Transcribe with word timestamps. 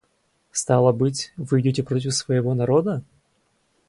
Стало 0.51 0.93
быть, 0.93 1.31
вы 1.37 1.61
идете 1.61 1.83
против 1.83 2.15
своего 2.15 2.55
народа? 2.55 3.03